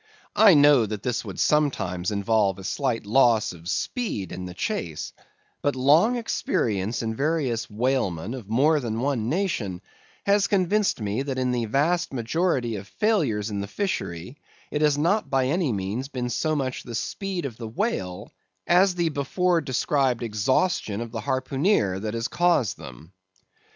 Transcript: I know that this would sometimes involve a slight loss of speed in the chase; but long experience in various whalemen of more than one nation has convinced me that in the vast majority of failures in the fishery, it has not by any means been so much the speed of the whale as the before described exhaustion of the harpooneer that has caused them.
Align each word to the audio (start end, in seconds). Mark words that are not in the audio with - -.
I 0.35 0.55
know 0.55 0.87
that 0.87 1.03
this 1.03 1.23
would 1.23 1.39
sometimes 1.39 2.09
involve 2.09 2.57
a 2.57 2.63
slight 2.63 3.05
loss 3.05 3.53
of 3.53 3.69
speed 3.69 4.31
in 4.31 4.45
the 4.45 4.55
chase; 4.55 5.13
but 5.61 5.75
long 5.75 6.15
experience 6.15 7.03
in 7.03 7.15
various 7.15 7.69
whalemen 7.69 8.33
of 8.33 8.49
more 8.49 8.79
than 8.79 8.99
one 9.01 9.29
nation 9.29 9.79
has 10.25 10.47
convinced 10.47 10.99
me 11.01 11.21
that 11.21 11.37
in 11.37 11.51
the 11.51 11.65
vast 11.65 12.13
majority 12.13 12.77
of 12.77 12.87
failures 12.87 13.51
in 13.51 13.61
the 13.61 13.67
fishery, 13.67 14.37
it 14.71 14.81
has 14.81 14.97
not 14.97 15.29
by 15.29 15.45
any 15.45 15.71
means 15.71 16.07
been 16.07 16.31
so 16.31 16.55
much 16.55 16.81
the 16.81 16.95
speed 16.95 17.45
of 17.45 17.57
the 17.57 17.67
whale 17.67 18.33
as 18.65 18.95
the 18.95 19.09
before 19.09 19.61
described 19.61 20.23
exhaustion 20.23 20.99
of 20.99 21.11
the 21.11 21.21
harpooneer 21.21 21.99
that 21.99 22.15
has 22.15 22.27
caused 22.27 22.75
them. 22.75 23.13